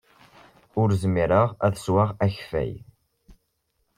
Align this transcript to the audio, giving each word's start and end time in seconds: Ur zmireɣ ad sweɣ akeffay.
Ur 0.81 0.89
zmireɣ 1.01 1.49
ad 1.65 1.75
sweɣ 1.77 2.09
akeffay. 2.25 2.73